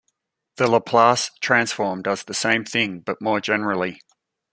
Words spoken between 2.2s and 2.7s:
the same